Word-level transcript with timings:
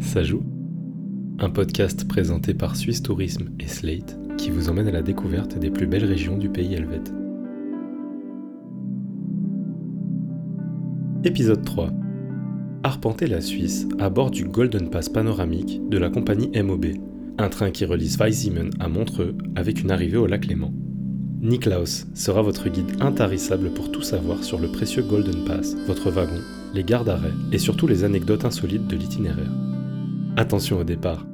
Ça 0.00 0.22
joue? 0.22 0.42
Un 1.38 1.50
podcast 1.50 2.06
présenté 2.06 2.54
par 2.54 2.76
Suisse 2.76 3.02
Tourisme 3.02 3.50
et 3.58 3.66
Slate 3.66 4.18
qui 4.38 4.50
vous 4.50 4.68
emmène 4.68 4.88
à 4.88 4.92
la 4.92 5.02
découverte 5.02 5.58
des 5.58 5.70
plus 5.70 5.86
belles 5.86 6.04
régions 6.04 6.38
du 6.38 6.48
pays 6.48 6.74
helvète. 6.74 7.12
Épisode 11.24 11.64
3 11.64 11.90
Arpenter 12.84 13.26
la 13.26 13.40
Suisse 13.40 13.88
à 13.98 14.08
bord 14.08 14.30
du 14.30 14.44
Golden 14.44 14.88
Pass 14.88 15.08
panoramique 15.08 15.80
de 15.88 15.98
la 15.98 16.10
compagnie 16.10 16.50
MOB, 16.62 16.86
un 17.38 17.48
train 17.48 17.70
qui 17.70 17.84
relie 17.84 18.08
Zweisimmen 18.08 18.70
à 18.78 18.88
Montreux 18.88 19.36
avec 19.56 19.82
une 19.82 19.90
arrivée 19.90 20.16
au 20.16 20.26
lac 20.26 20.46
Léman. 20.46 20.72
Niklaus 21.40 22.06
sera 22.14 22.42
votre 22.42 22.68
guide 22.68 23.00
intarissable 23.00 23.70
pour 23.70 23.90
tout 23.90 24.02
savoir 24.02 24.42
sur 24.44 24.60
le 24.60 24.68
précieux 24.68 25.02
Golden 25.02 25.44
Pass, 25.44 25.76
votre 25.86 26.10
wagon, 26.10 26.40
les 26.72 26.84
gardes 26.84 27.06
d'arrêt 27.06 27.34
et 27.52 27.58
surtout 27.58 27.88
les 27.88 28.04
anecdotes 28.04 28.44
insolites 28.44 28.86
de 28.86 28.96
l'itinéraire. 28.96 29.67
Attention 30.38 30.78
au 30.78 30.84
départ. 30.84 31.24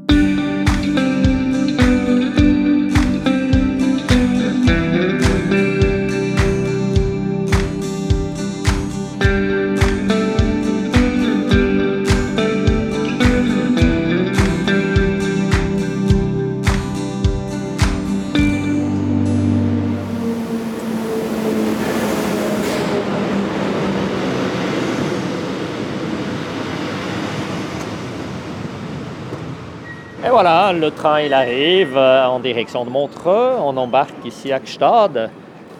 Voilà, 30.34 30.72
le 30.72 30.90
train 30.90 31.20
il 31.20 31.32
arrive 31.32 31.96
euh, 31.96 32.26
en 32.26 32.40
direction 32.40 32.84
de 32.84 32.90
Montreux. 32.90 33.52
On 33.62 33.76
embarque 33.76 34.24
ici 34.24 34.50
à 34.52 34.58
Gstad. 34.58 35.30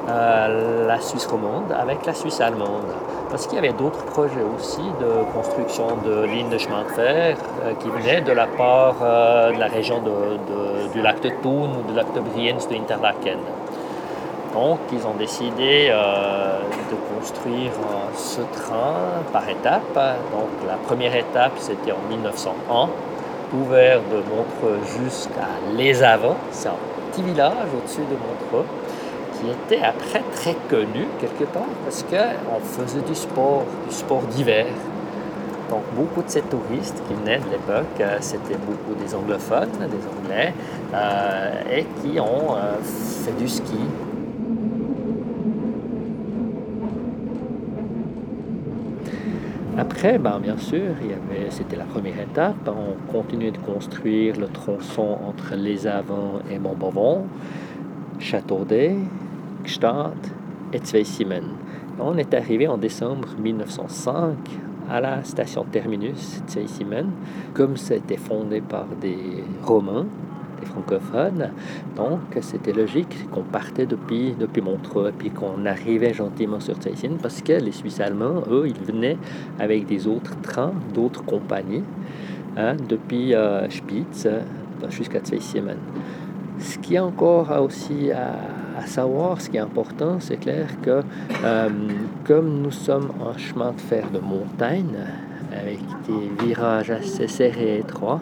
euh, 0.07 0.87
la 0.87 1.01
Suisse 1.01 1.25
romande 1.25 1.71
avec 1.71 2.05
la 2.05 2.13
Suisse 2.13 2.39
allemande. 2.39 2.93
Parce 3.31 3.47
qu'il 3.47 3.55
y 3.55 3.57
avait 3.57 3.73
d'autres 3.73 4.05
projets 4.05 4.45
aussi 4.55 4.83
de 5.01 5.23
construction 5.33 5.87
de 6.05 6.25
lignes 6.25 6.49
de 6.49 6.59
chemin 6.59 6.83
de 6.83 6.89
fer 6.89 7.37
euh, 7.63 7.73
qui 7.73 7.89
venaient 7.89 8.21
de 8.21 8.31
la 8.31 8.45
part 8.45 8.97
euh, 9.01 9.51
de 9.51 9.59
la 9.59 9.65
région 9.65 10.03
du 10.93 11.01
lac 11.01 11.21
de 11.21 11.29
Thun 11.29 11.69
ou 11.79 11.89
du 11.89 11.95
lac 11.95 12.13
de 12.13 12.19
Brienz 12.19 12.67
de 12.67 12.75
Interlaken. 12.75 13.39
Donc, 14.53 14.79
ils 14.93 15.05
ont 15.05 15.15
décidé 15.17 15.89
de 15.89 16.95
construire 17.13 17.71
ce 18.15 18.39
train 18.57 18.93
par 19.33 19.49
étapes. 19.49 19.95
Donc, 20.31 20.49
la 20.65 20.75
première 20.75 21.13
étape, 21.13 21.53
c'était 21.57 21.91
en 21.91 22.09
1901, 22.09 22.89
ouvert 23.53 23.99
de 23.99 24.17
Montreux 24.17 24.79
jusqu'à 25.03 25.49
Les 25.75 26.01
Avants. 26.01 26.37
C'est 26.51 26.69
un 26.69 26.77
petit 27.11 27.23
village 27.23 27.67
au-dessus 27.77 28.05
de 28.09 28.15
Montreux 28.15 28.65
qui 29.39 29.49
était 29.49 29.83
après 29.83 30.23
très 30.33 30.55
connu 30.69 31.05
quelque 31.19 31.45
part 31.45 31.63
parce 31.83 32.03
qu'on 32.03 32.59
faisait 32.59 33.01
du 33.01 33.15
sport, 33.15 33.65
du 33.87 33.93
sport 33.93 34.23
d'hiver. 34.23 34.67
Donc 35.69 35.81
beaucoup 35.95 36.21
de 36.21 36.29
ces 36.29 36.41
touristes 36.43 37.01
qui 37.07 37.13
venaient 37.15 37.39
de 37.39 37.49
l'époque, 37.51 37.99
euh, 37.99 38.17
c'était 38.19 38.57
beaucoup 38.57 38.93
des 39.01 39.15
anglophones, 39.15 39.71
des 39.71 40.25
anglais, 40.25 40.53
euh, 40.93 41.61
et 41.71 41.85
qui 42.01 42.19
ont 42.19 42.55
euh, 42.55 42.75
fait 42.83 43.35
du 43.37 43.47
ski. 43.47 43.79
Après, 49.77 50.17
ben, 50.17 50.39
bien 50.39 50.57
sûr, 50.57 50.93
c'était 51.49 51.75
la 51.75 51.83
première 51.83 52.17
étape. 52.17 52.55
On 52.69 53.11
continuait 53.11 53.51
de 53.51 53.57
construire 53.57 54.39
le 54.39 54.47
tronçon 54.47 55.17
entre 55.27 55.53
Les 55.55 55.85
Avants 55.85 56.39
et 56.49 56.59
Montbovon, 56.59 57.25
Châteaudet, 58.17 58.95
Et 60.73 60.79
Zweisimmen. 60.85 61.43
On 61.99 62.17
est 62.17 62.35
arrivé 62.35 62.67
en 62.67 62.77
décembre 62.77 63.29
1905 63.41 64.37
à 64.87 65.01
la 65.01 65.23
station 65.23 65.63
terminus 65.63 66.43
Zweisimmen, 66.47 67.09
comme 67.55 67.75
c'était 67.75 68.17
fondé 68.17 68.61
par 68.61 68.85
des 69.01 69.43
Romains, 69.63 70.05
des 70.59 70.67
francophones. 70.67 71.49
Donc 71.95 72.19
c'était 72.41 72.73
logique 72.73 73.27
qu'on 73.31 73.41
partait 73.41 73.87
depuis, 73.87 74.35
depuis 74.39 74.61
Montreux 74.61 75.09
et 75.09 75.13
puis 75.13 75.31
qu'on 75.31 75.65
arrivait 75.65 76.13
gentiment 76.13 76.59
sur 76.59 76.75
Zweisimmen 76.79 77.17
parce 77.19 77.41
que 77.41 77.53
les 77.53 77.71
Suisses 77.71 77.99
allemands, 77.99 78.43
eux, 78.51 78.67
ils 78.67 78.85
venaient 78.85 79.17
avec 79.57 79.87
des 79.87 80.05
autres 80.05 80.39
trains, 80.41 80.73
d'autres 80.93 81.25
compagnies, 81.25 81.83
hein, 82.55 82.75
depuis 82.87 83.33
euh, 83.33 83.67
Spitz 83.71 84.27
euh, 84.27 84.41
jusqu'à 84.89 85.21
Zweisimmen. 85.21 85.77
Ce 86.59 86.77
qui 86.77 86.95
est 86.95 86.99
encore 86.99 87.49
aussi 87.59 88.11
à, 88.11 88.35
à 88.77 88.85
savoir, 88.87 89.41
ce 89.41 89.49
qui 89.49 89.57
est 89.57 89.61
important, 89.61 90.19
c'est 90.19 90.37
clair 90.37 90.67
que 90.81 91.01
euh, 91.43 91.69
comme 92.25 92.61
nous 92.61 92.71
sommes 92.71 93.11
en 93.21 93.37
chemin 93.37 93.71
de 93.71 93.81
fer 93.81 94.09
de 94.11 94.19
montagne, 94.19 94.97
avec 95.51 95.79
des 96.07 96.45
virages 96.45 96.91
assez 96.91 97.27
serrés 97.27 97.75
et 97.75 97.79
étroits, 97.79 98.21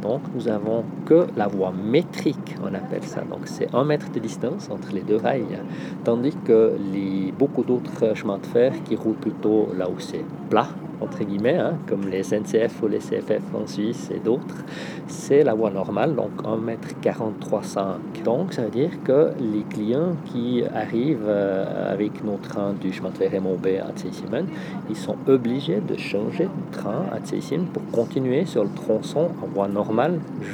donc 0.00 0.22
nous 0.34 0.48
avons 0.48 0.84
que 1.06 1.26
la 1.36 1.46
voie 1.46 1.72
métrique, 1.72 2.56
on 2.62 2.74
appelle 2.74 3.04
ça. 3.04 3.22
Donc 3.22 3.42
c'est 3.44 3.74
un 3.74 3.84
mètre 3.84 4.10
de 4.10 4.18
distance 4.18 4.68
entre 4.70 4.92
les 4.92 5.02
deux 5.02 5.16
rails, 5.16 5.58
tandis 6.04 6.34
que 6.44 6.76
les, 6.92 7.32
beaucoup 7.32 7.64
d'autres 7.64 8.14
chemins 8.14 8.38
de 8.38 8.46
fer 8.46 8.72
qui 8.84 8.96
roulent 8.96 9.14
plutôt 9.14 9.68
là 9.76 9.88
où 9.88 9.98
c'est 9.98 10.24
plat, 10.48 10.68
entre 11.00 11.24
guillemets, 11.24 11.56
hein, 11.56 11.74
comme 11.86 12.08
les 12.08 12.22
SNCF 12.22 12.82
ou 12.82 12.88
les 12.88 12.98
CFF 12.98 13.42
en 13.54 13.66
Suisse 13.66 14.10
et 14.14 14.18
d'autres, 14.18 14.64
c'est 15.06 15.42
la 15.42 15.54
voie 15.54 15.70
normale, 15.70 16.14
donc 16.14 16.30
1m43,5. 16.42 18.22
Donc 18.24 18.52
ça 18.52 18.62
veut 18.62 18.70
dire 18.70 18.90
que 19.04 19.30
les 19.40 19.62
clients 19.62 20.16
qui 20.26 20.62
arrivent 20.74 21.26
euh, 21.26 21.92
avec 21.92 22.22
nos 22.24 22.36
trains 22.36 22.74
du 22.74 22.92
chemin 22.92 23.10
de 23.10 23.16
fer 23.16 23.40
MOB 23.40 23.66
à 23.66 23.92
Tseisimmen, 23.92 24.46
ils 24.88 24.96
sont 24.96 25.16
obligés 25.26 25.80
de 25.80 25.96
changer 25.96 26.44
de 26.44 26.76
train 26.76 27.06
à 27.12 27.18
Tseisimmen 27.20 27.66
pour 27.66 27.82
continuer 27.90 28.44
sur 28.44 28.64
le 28.64 28.70
tronçon 28.70 29.28
en 29.42 29.46
voie 29.46 29.68
normale 29.68 29.89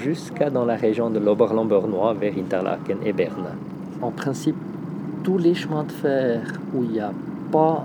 jusqu'à 0.03 0.51
dans 0.51 0.65
la 0.65 0.77
région 0.77 1.11
de 1.11 1.19
l'Oberland-Bernois 1.19 2.15
vers 2.15 2.33
Interlaken 2.37 2.99
et 3.05 3.13
Berne. 3.13 3.49
En 4.01 4.11
principe, 4.11 4.57
tous 5.23 5.39
les 5.39 5.55
chemins 5.55 5.85
de 5.85 5.93
fer 5.93 6.41
où 6.75 6.85
il 6.85 6.91
n'y 6.91 7.01
a 7.01 7.13
pas 7.53 7.85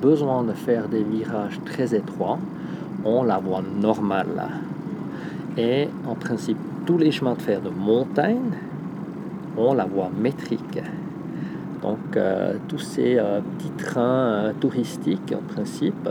besoin 0.00 0.42
de 0.44 0.52
faire 0.52 0.88
des 0.88 1.02
virages 1.02 1.60
très 1.64 1.94
étroits 1.94 2.38
ont 3.04 3.22
la 3.22 3.38
voie 3.38 3.62
normale. 3.80 4.48
Et 5.56 5.88
en 6.06 6.14
principe, 6.14 6.58
tous 6.86 6.98
les 6.98 7.10
chemins 7.10 7.34
de 7.34 7.42
fer 7.42 7.60
de 7.60 7.70
montagne 7.70 8.52
ont 9.56 9.74
la 9.74 9.84
voie 9.84 10.10
métrique. 10.16 10.80
Donc, 11.82 12.16
euh, 12.16 12.54
tous 12.66 12.78
ces 12.78 13.18
euh, 13.18 13.40
petits 13.40 13.70
trains 13.70 14.02
euh, 14.02 14.52
touristiques, 14.58 15.32
en 15.32 15.42
principe, 15.52 16.08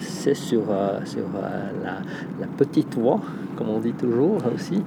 c'est 0.00 0.34
sur, 0.34 0.64
la, 0.68 2.46
petite 2.56 2.94
voie, 2.96 3.20
comme 3.56 3.68
on 3.68 3.78
dit 3.78 3.92
toujours 3.92 4.38
aussi. 4.54 4.82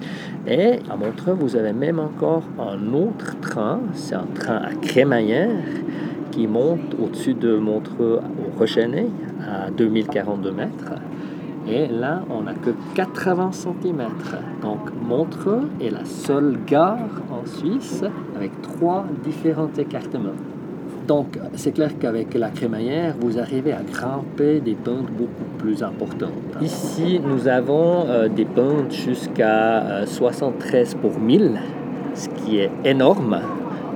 Et 0.48 0.80
à 0.90 0.96
Montreux, 0.96 1.34
vous 1.34 1.56
avez 1.56 1.74
même 1.74 2.00
encore 2.00 2.44
un 2.60 2.94
autre 2.94 3.40
train, 3.40 3.80
c'est 3.94 4.16
un 4.16 4.28
train 4.36 4.58
à 4.58 4.74
crémaillère 4.74 5.64
qui 6.32 6.48
monte 6.48 6.96
au-dessus 7.02 7.34
de 7.34 7.56
Montreux 7.58 8.20
au 8.40 8.60
Rochenet 8.60 9.08
à 9.42 9.70
2042 9.72 10.52
mètres. 10.52 10.94
Et 11.68 11.88
là, 11.88 12.24
on 12.30 12.44
n'a 12.44 12.54
que 12.54 12.72
80 12.96 13.52
cm. 13.52 14.08
Donc 14.62 14.80
Montreux 15.08 15.70
est 15.80 15.90
la 15.90 16.06
seule 16.06 16.58
gare 16.66 17.10
en 17.32 17.46
Suisse 17.46 18.04
avec 18.36 18.62
trois 18.62 19.06
différents 19.24 19.72
écartements. 19.78 20.36
Donc, 21.08 21.38
c'est 21.56 21.72
clair 21.72 21.92
qu'avec 22.00 22.34
la 22.36 22.50
crémaillère, 22.50 23.16
vous 23.20 23.40
arrivez 23.40 23.74
à 23.74 23.82
grimper 23.82 24.60
des 24.60 24.76
pentes 24.76 25.12
beaucoup 25.12 25.50
plus 25.58 25.84
importantes. 25.84 26.32
Ici, 26.62 27.20
nous 27.20 27.48
avons 27.48 28.06
euh, 28.08 28.30
des 28.30 28.46
pentes 28.46 28.92
jusqu'à 28.92 30.06
73 30.06 30.96
pour 30.96 31.20
1000, 31.20 31.60
ce 32.14 32.30
qui 32.30 32.60
est 32.60 32.72
énorme 32.86 33.40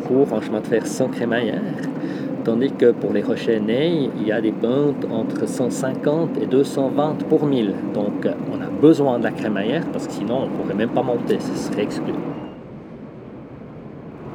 pour 0.08 0.34
un 0.34 0.42
chemin 0.42 0.60
de 0.60 0.68
fer 0.68 0.86
sans 0.86 1.08
crémaillère. 1.08 1.62
Tandis 2.46 2.72
que 2.74 2.92
pour 2.92 3.12
les 3.12 3.24
rochers 3.24 3.60
nez, 3.60 4.12
il 4.18 4.28
y 4.28 4.32
a 4.32 4.40
des 4.40 4.52
pentes 4.52 5.04
entre 5.12 5.48
150 5.48 6.38
et 6.40 6.46
220 6.46 7.24
pour 7.28 7.48
1000. 7.48 7.74
Donc, 7.92 8.28
on 8.54 8.62
a 8.62 8.68
besoin 8.68 9.18
de 9.18 9.24
la 9.24 9.32
crémaillère 9.32 9.84
parce 9.92 10.06
que 10.06 10.14
sinon, 10.14 10.44
on 10.44 10.46
ne 10.46 10.52
pourrait 10.52 10.76
même 10.76 10.90
pas 10.90 11.02
monter, 11.02 11.40
ce 11.40 11.56
serait 11.56 11.82
exclu. 11.82 12.14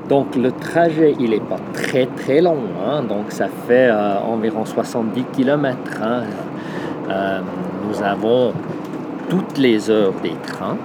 Donc 0.08 0.34
le 0.34 0.50
trajet, 0.50 1.14
il 1.20 1.30
n'est 1.30 1.38
pas 1.38 1.60
très 1.72 2.06
très 2.06 2.40
long, 2.40 2.58
hein. 2.84 3.04
donc 3.04 3.30
ça 3.30 3.46
fait 3.68 3.88
euh, 3.88 4.18
environ 4.18 4.64
70 4.64 5.22
km. 5.32 5.78
Hein. 6.02 6.24
Euh, 7.08 7.40
nous 7.86 8.02
avons 8.02 8.52
toutes 9.28 9.56
les 9.56 9.88
heures 9.88 10.14
des 10.20 10.34
trains. 10.48 10.76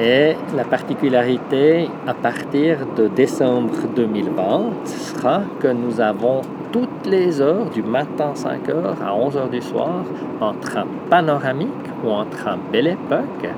Et 0.00 0.36
la 0.54 0.62
particularité 0.62 1.88
à 2.06 2.14
partir 2.14 2.86
de 2.96 3.08
décembre 3.08 3.74
2020 3.96 4.86
sera 4.86 5.42
que 5.58 5.66
nous 5.66 6.00
avons 6.00 6.42
toutes 6.70 7.04
les 7.04 7.40
heures 7.40 7.68
du 7.70 7.82
matin 7.82 8.30
5 8.32 8.68
h 8.68 9.04
à 9.04 9.12
11 9.12 9.36
h 9.36 9.50
du 9.50 9.60
soir 9.60 10.04
un 10.40 10.52
train 10.54 10.86
panoramique 11.10 11.68
ou 12.04 12.12
un 12.12 12.26
train 12.26 12.58
belle 12.70 12.86
époque 12.88 13.48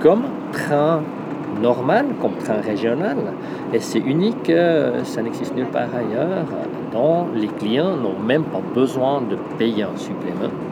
comme 0.00 0.22
train 0.52 1.02
normal 1.60 2.06
comme 2.20 2.36
train 2.36 2.60
régional. 2.60 3.16
Et 3.72 3.80
c'est 3.80 3.98
unique, 3.98 4.52
ça 5.02 5.22
n'existe 5.22 5.56
nulle 5.56 5.66
part 5.66 5.88
ailleurs, 5.92 6.46
dont 6.92 7.26
les 7.34 7.48
clients 7.48 7.96
n'ont 7.96 8.20
même 8.24 8.44
pas 8.44 8.62
besoin 8.74 9.22
de 9.22 9.36
payer 9.58 9.82
un 9.82 9.96
supplément. 9.96 10.67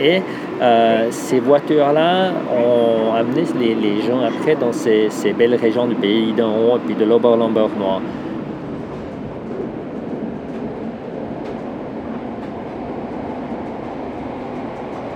et 0.00 0.22
euh, 0.62 1.08
ces 1.10 1.40
voitures-là 1.40 2.30
ont 2.52 3.12
amené 3.14 3.42
les, 3.58 4.02
gens 4.02 4.20
après 4.20 4.54
dans 4.54 4.72
ces, 4.72 5.10
belles 5.36 5.56
régions 5.56 5.86
du 5.86 5.96
pays 5.96 6.32
d'en 6.32 6.52
haut 6.56 6.76
et 6.76 6.80
puis 6.86 6.94
de 6.94 7.04
l'Oberlambernois. 7.04 8.00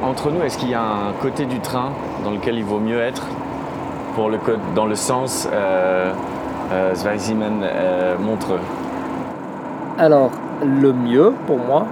Entre 0.02 0.31
nous, 0.31 0.43
est-ce 0.43 0.58
qu'il 0.58 0.70
y 0.70 0.75
a 0.75 0.82
un 0.82 1.12
côté 1.20 1.44
du 1.44 1.61
train 1.61 1.93
dans 2.25 2.31
lequel 2.31 2.56
il 2.56 2.64
vaut 2.64 2.81
mieux 2.81 3.00
être 3.00 3.26
pour 4.14 4.31
le, 4.31 4.38
dans 4.75 4.87
le 4.87 4.94
sens 4.96 5.49
euh, 5.52 6.12
euh 6.73 6.94
euh, 6.94 8.19
Montreux? 8.19 8.61
Alors, 10.00 10.31
le 10.62 10.93
mieux 10.93 11.33
pour 11.49 11.59
moi, 11.59 11.85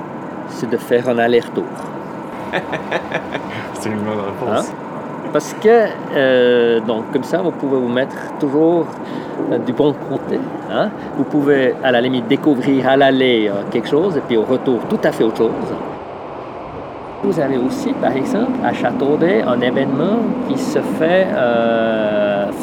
c'est 0.48 0.70
de 0.70 0.76
faire 0.76 1.08
un 1.08 1.18
aller-retour. 1.18 1.64
C'est 3.74 3.88
une 3.88 3.98
bonne 3.98 4.20
réponse. 4.20 4.68
Hein? 4.70 4.74
Parce 5.32 5.54
que, 5.54 5.86
euh, 6.14 6.80
donc, 6.80 7.10
comme 7.12 7.24
ça, 7.24 7.38
vous 7.38 7.50
pouvez 7.50 7.76
vous 7.76 7.88
mettre 7.88 8.14
toujours 8.38 8.86
euh, 9.50 9.58
du 9.58 9.72
bon 9.72 9.92
côté. 10.08 10.38
Hein? 10.72 10.90
Vous 11.16 11.24
pouvez, 11.24 11.74
à 11.82 11.90
la 11.90 12.00
limite, 12.00 12.28
découvrir 12.28 12.88
à 12.88 12.96
l'aller 12.96 13.48
euh, 13.48 13.62
quelque 13.72 13.88
chose 13.88 14.16
et 14.16 14.20
puis 14.20 14.36
au 14.36 14.44
retour, 14.44 14.78
tout 14.88 15.00
à 15.02 15.10
fait 15.10 15.24
autre 15.24 15.38
chose. 15.38 15.50
Vous 17.24 17.40
avez 17.40 17.58
aussi, 17.58 17.92
par 17.94 18.16
exemple, 18.16 18.52
à 18.64 18.72
Châteaudet, 18.72 19.42
un 19.42 19.60
événement 19.60 20.18
qui 20.48 20.56
se 20.56 20.78
fait 20.78 21.26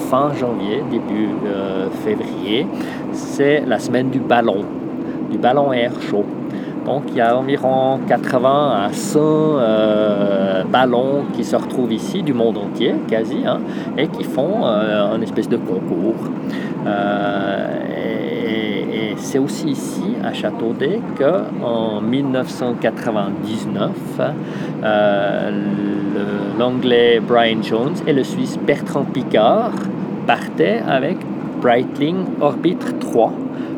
fin 0.10 0.32
janvier, 0.36 0.82
début 0.90 1.30
février. 2.06 2.66
C'est 3.12 3.64
la 3.68 3.80
semaine 3.80 4.10
du 4.10 4.20
ballon, 4.20 4.64
du 5.34 5.40
ballon 5.40 5.74
air 5.74 5.92
chaud. 6.10 6.26
Donc 6.86 7.04
il 7.10 7.16
y 7.16 7.22
a 7.22 7.38
environ 7.38 8.00
80 8.08 8.86
à 8.86 8.92
100 8.92 9.20
euh, 9.20 10.64
ballons 10.66 11.24
qui 11.34 11.44
se 11.44 11.56
retrouvent 11.56 11.94
ici 11.94 12.22
du 12.24 12.34
monde 12.34 12.58
entier, 12.58 12.94
quasi, 13.08 13.38
hein, 13.46 13.60
et 13.98 14.08
qui 14.08 14.24
font 14.24 14.66
euh, 14.66 15.14
un 15.14 15.22
espèce 15.22 15.50
de 15.50 15.58
concours. 15.58 16.30
Euh, 16.86 17.80
et, 17.90 19.16
c'est 19.18 19.40
aussi 19.40 19.70
ici, 19.70 20.04
à 20.24 20.34
Châteaudet, 20.34 21.00
qu'en 21.18 22.02
1999, 22.02 23.90
l'anglais 26.60 27.22
Brian 27.26 27.62
Jones 27.64 27.96
et 28.06 28.12
le 28.14 28.24
suisse 28.24 28.60
Bertrand 28.60 29.06
Picard 29.06 29.72
partaient 30.28 30.82
avec 30.88 31.18
Breitling 31.62 32.26
Orbit 32.42 32.78
3 33.00 33.32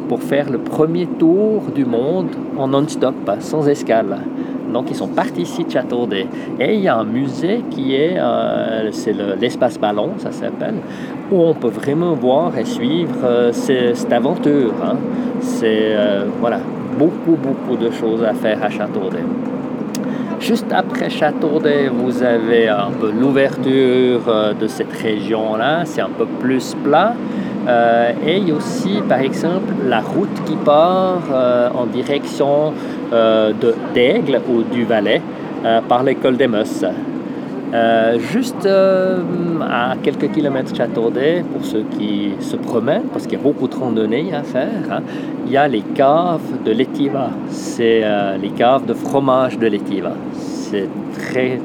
pour 0.08 0.22
faire 0.22 0.50
le 0.50 0.60
premier 0.60 1.06
tour 1.06 1.64
du 1.74 1.86
monde 1.86 2.30
en 2.58 2.68
non-stop, 2.68 3.16
sans 3.40 3.68
escale. 3.68 4.18
Donc 4.72 4.88
ils 4.90 4.96
sont 4.96 5.08
partis 5.08 5.44
ici 5.44 5.64
de 5.64 5.72
Châteaudet. 5.72 6.28
Et 6.60 6.76
il 6.76 6.82
y 6.82 6.88
a 6.88 6.98
un 6.98 7.06
musée 7.06 7.64
qui 7.72 7.96
est, 7.96 8.18
euh, 8.18 8.90
c'est 8.92 9.16
l'espace 9.40 9.80
ballon, 9.80 10.10
ça 10.18 10.32
s'appelle, 10.32 10.76
où 11.32 11.42
on 11.42 11.54
peut 11.54 11.70
vraiment 11.70 12.14
voir 12.14 12.58
et 12.58 12.66
suivre 12.66 13.16
euh, 13.24 13.52
cette 13.54 14.12
aventure. 14.12 14.74
Hein. 14.84 14.98
C'est 15.40 15.96
euh, 15.96 16.26
voilà, 16.42 16.60
beaucoup, 16.98 17.38
beaucoup 17.42 17.78
de 17.82 17.92
choses 17.92 18.24
à 18.24 18.34
faire 18.34 18.62
à 18.64 18.70
Châteaudet. 18.70 19.24
Juste 20.40 20.72
après 20.74 21.10
Châteaudet, 21.10 21.88
vous 21.88 22.22
avez 22.22 22.68
un 22.68 22.92
peu 23.00 23.12
l'ouverture 23.12 24.22
de 24.60 24.68
cette 24.68 24.92
région-là, 24.92 25.86
c'est 25.86 26.02
un 26.02 26.10
peu 26.10 26.26
plus 26.26 26.76
plat. 26.84 27.14
Euh, 27.67 28.12
et 28.25 28.38
il 28.38 28.50
y 28.50 28.51
a 28.51 28.55
aussi, 28.55 29.01
par 29.07 29.19
exemple, 29.19 29.74
la 29.88 30.01
route 30.01 30.43
qui 30.45 30.55
part 30.55 31.24
euh, 31.31 31.69
en 31.74 31.86
direction 31.86 32.74
euh, 33.12 33.53
d'Aigle 33.93 34.41
ou 34.50 34.63
du 34.63 34.84
Valais 34.84 35.22
par 35.88 36.03
l'école 36.03 36.38
des 36.38 36.48
Meusses. 36.48 36.86
juste 38.31 38.67
à 38.67 39.95
quelques 40.03 40.31
kilomètres 40.31 40.72
de 40.72 40.77
Châteaudet, 40.77 41.43
pour 41.51 41.65
ceux 41.65 41.84
qui 41.98 42.34
se 42.39 42.55
promènent, 42.55 43.07
parce 43.12 43.25
qu'il 43.25 43.39
y 43.39 43.41
a 43.41 43.43
beaucoup 43.43 43.67
de 43.67 43.74
randonnées 43.74 44.31
à 44.31 44.43
faire, 44.43 44.84
hein, 44.91 45.01
il 45.48 45.51
y 45.51 45.57
a 45.57 45.67
les 45.67 45.81
caves 45.81 46.63
de 46.63 46.72
l'Etiva. 46.72 47.31
C'est 47.50 48.03
les 48.39 48.50
caves 48.50 48.86
de 48.86 48.93
fromage 48.93 49.57
de 49.57 49.65
l'Etiva. 49.65 50.12
C'est 50.36 50.88
très 51.17 51.60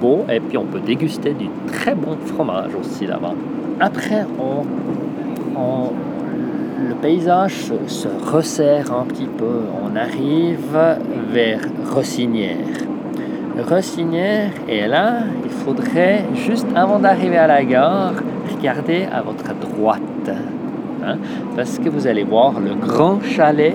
beau 0.00 0.24
et 0.28 0.40
puis 0.40 0.58
on 0.58 0.64
peut 0.64 0.80
déguster 0.80 1.34
du 1.34 1.48
très 1.68 1.94
bon 1.94 2.16
fromage 2.24 2.72
aussi 2.80 3.06
là-bas. 3.06 3.34
Après, 3.78 4.26
on 4.40 4.64
le 6.88 6.94
paysage 6.94 7.72
se, 7.86 8.08
resserre 8.30 8.92
un 8.92 9.04
petit 9.04 9.26
peu. 9.26 9.62
On 9.82 9.96
arrive 9.96 10.78
vers 11.32 11.60
Rossinière. 11.92 12.56
Rossinière, 13.68 14.52
et 14.68 14.86
là, 14.86 15.20
il 15.44 15.50
faudrait, 15.50 16.24
juste 16.34 16.68
avant 16.74 16.98
d'arriver 16.98 17.38
à 17.38 17.46
la 17.46 17.64
gare, 17.64 18.12
regarder 18.54 19.06
à 19.10 19.22
votre 19.22 19.54
droite. 19.54 20.02
Hein, 21.04 21.16
parce 21.54 21.78
que 21.78 21.88
vous 21.88 22.06
allez 22.06 22.24
voir 22.24 22.60
le 22.60 22.74
grand 22.74 23.22
chalet 23.22 23.74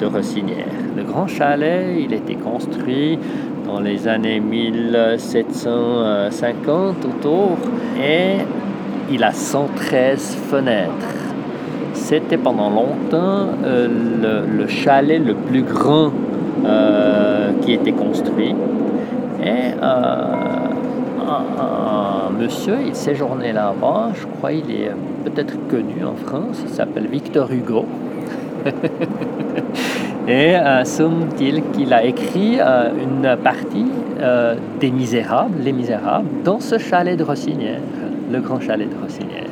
de 0.00 0.06
Rossinière. 0.06 0.68
Le 0.96 1.02
grand 1.02 1.26
chalet, 1.26 1.96
il 1.98 2.12
été 2.12 2.36
construit 2.36 3.18
dans 3.66 3.80
les 3.80 4.06
années 4.06 4.38
1750 4.38 7.04
autour 7.04 7.56
et 7.98 8.36
il 9.10 9.24
a 9.24 9.32
113 9.32 10.36
fenêtres. 10.50 10.90
C'était 11.92 12.36
pendant 12.36 12.70
longtemps 12.70 13.48
euh, 13.64 13.88
le, 14.46 14.66
chalet 14.66 15.24
le 15.24 15.34
plus 15.34 15.62
grand 15.62 16.10
euh, 16.64 17.52
qui 17.60 17.72
était 17.72 17.92
construit. 17.92 18.54
Et 19.42 19.72
euh, 19.82 20.24
un, 21.28 22.30
monsieur, 22.38 22.76
il 22.86 22.94
séjournait 22.94 23.52
là-bas, 23.52 24.12
je 24.14 24.26
crois 24.26 24.52
il 24.52 24.70
est 24.70 24.90
peut-être 25.24 25.54
connu 25.68 26.04
en 26.04 26.14
France, 26.14 26.62
il 26.64 26.70
s'appelle 26.70 27.06
Victor 27.06 27.50
Hugo. 27.50 27.84
Et 30.26 30.56
euh, 30.56 30.84
semble-t-il 30.84 31.62
qu'il 31.72 31.92
a 31.92 32.02
écrit 32.04 32.58
une 32.58 33.36
partie 33.42 33.86
des 34.80 34.90
Misérables, 34.90 35.58
Les 35.62 35.72
Misérables, 35.72 36.28
dans 36.44 36.60
ce 36.60 36.78
chalet 36.78 37.18
de 37.18 37.24
Rossinière, 37.24 37.80
le 38.34 38.40
grand 38.40 38.60
chalet 38.60 38.88
de 38.88 38.94
Rossinière. 39.00 39.50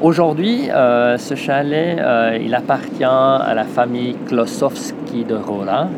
Aujourd'hui, 0.00 0.68
ce 0.68 1.34
chalet, 1.34 1.98
il 2.40 2.54
appartient 2.54 3.04
à 3.04 3.52
la 3.54 3.64
famille 3.64 4.14
Klosowski 4.26 5.24
de 5.24 5.34
Rola. 5.34 5.88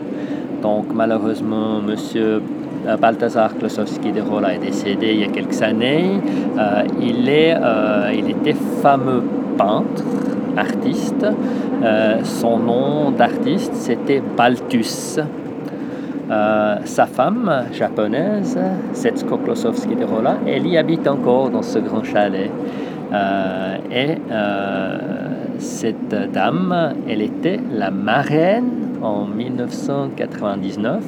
Donc 0.63 0.87
malheureusement, 0.95 1.81
monsieur 1.81 2.43
Balthazar 3.01 3.57
Klosowski 3.59 4.11
de 4.11 4.23
Rola 4.23 4.55
est 4.55 4.59
décédé 4.59 5.09
il 5.13 5.21
y 5.21 5.25
a 5.25 5.29
quelques 5.29 5.61
années. 5.63 6.19
il, 7.01 7.29
est, 7.29 7.55
il 8.15 8.31
était 8.31 8.57
fameux 8.83 9.23
peintre 9.59 10.03
artiste. 10.57 11.27
Euh, 11.83 12.21
son 12.25 12.59
nom 12.59 13.11
d'artiste, 13.11 13.75
c'était 13.75 14.23
Baltus. 14.37 15.19
Euh, 16.31 16.77
sa 16.85 17.07
femme 17.07 17.65
japonaise, 17.73 18.59
Setsuko 18.93 19.39
Klosowski 19.39 19.97
de 19.97 20.05
Rola, 20.05 20.37
elle 20.47 20.67
y 20.67 20.77
habite 20.77 21.09
encore 21.09 21.51
dans 21.51 21.63
ce 21.63 21.79
grand 21.79 22.05
chalet. 22.05 22.51
Euh, 23.13 23.77
et 23.91 24.19
cette 25.59 26.15
dame, 26.33 26.95
elle 27.09 27.23
était 27.23 27.59
la 27.73 27.91
marraine 27.91 28.71
en 29.03 29.25
1999 29.27 31.03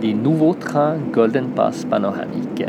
des 0.00 0.14
nouveaux 0.14 0.54
trains 0.54 0.96
Golden 1.12 1.48
Pass 1.48 1.84
panoramiques. 1.84 2.64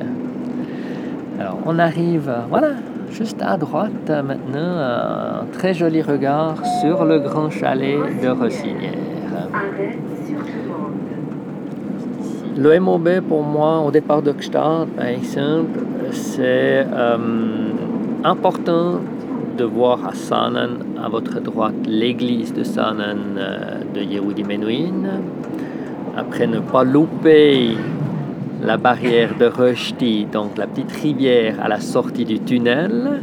Alors 1.40 1.60
on 1.66 1.78
arrive, 1.78 2.32
voilà, 2.50 2.72
Juste 3.12 3.42
à 3.42 3.58
droite, 3.58 4.10
maintenant, 4.10 4.78
un 4.78 5.46
très 5.52 5.74
joli 5.74 6.02
regard 6.02 6.64
sur 6.82 7.06
le 7.06 7.20
grand 7.20 7.50
chalet 7.50 7.98
de 8.22 8.30
Rossinière. 8.30 8.94
Le 12.62 12.78
MOB, 12.78 13.22
pour 13.22 13.42
moi, 13.42 13.80
au 13.80 13.90
départ 13.90 14.22
de 14.22 14.34
Gstaad, 14.34 14.90
par 14.90 15.06
exemple, 15.06 15.80
c'est 16.12 16.86
euh, 16.92 17.18
important 18.26 19.00
de 19.58 19.64
voir 19.64 20.06
à 20.06 20.14
Sanan, 20.14 20.72
à 21.02 21.08
votre 21.08 21.40
droite, 21.40 21.88
l'église 21.88 22.54
de 22.54 22.66
Sanan 22.66 23.38
euh, 23.38 23.80
de 23.96 24.02
Yehudi 24.02 24.44
Menuhin. 24.44 25.22
Après, 26.18 26.48
ne 26.48 26.60
pas 26.60 26.84
louper 26.84 27.78
la 28.62 28.76
barrière 28.76 29.38
de 29.40 29.46
Rösti, 29.46 30.26
donc 30.26 30.58
la 30.58 30.68
petite 30.68 30.92
rivière 30.92 31.56
à 31.64 31.70
la 31.70 31.80
sortie 31.80 32.26
du 32.26 32.42
tunnel. 32.42 33.22